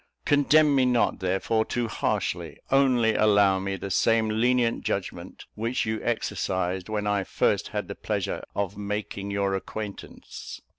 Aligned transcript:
Condemn 0.25 0.73
me 0.73 0.83
not, 0.83 1.19
therefore, 1.19 1.63
too 1.63 1.87
harshly; 1.87 2.57
only 2.71 3.13
allow 3.13 3.59
me 3.59 3.75
the 3.75 3.91
same 3.91 4.29
lenient 4.29 4.83
judgment 4.83 5.45
which 5.53 5.85
you 5.85 5.99
exercised 6.03 6.89
when 6.89 7.05
I 7.05 7.23
first 7.23 7.67
had 7.67 7.87
the 7.87 7.93
pleasure 7.93 8.43
of 8.55 8.75
making 8.79 9.29
your 9.29 9.53
acquaintance." 9.53 10.59